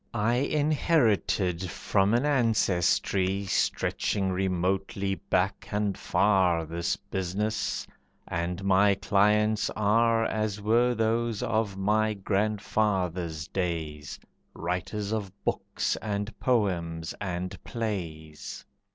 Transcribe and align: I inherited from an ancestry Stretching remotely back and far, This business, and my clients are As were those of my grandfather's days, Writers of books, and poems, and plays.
I 0.15 0.37
inherited 0.37 1.69
from 1.69 2.15
an 2.15 2.25
ancestry 2.25 3.45
Stretching 3.45 4.31
remotely 4.31 5.13
back 5.13 5.67
and 5.71 5.95
far, 5.95 6.65
This 6.65 6.95
business, 6.95 7.85
and 8.27 8.63
my 8.63 8.95
clients 8.95 9.69
are 9.75 10.25
As 10.25 10.59
were 10.59 10.95
those 10.95 11.43
of 11.43 11.77
my 11.77 12.15
grandfather's 12.15 13.47
days, 13.47 14.19
Writers 14.55 15.11
of 15.11 15.31
books, 15.45 15.95
and 15.97 16.35
poems, 16.39 17.13
and 17.21 17.63
plays. 17.63 18.65